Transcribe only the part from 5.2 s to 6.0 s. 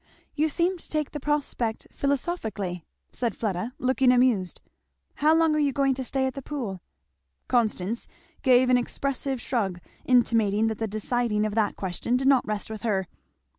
long are you going